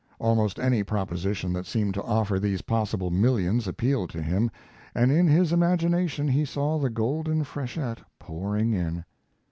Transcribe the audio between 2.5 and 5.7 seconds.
possible millions appealed to him, and in his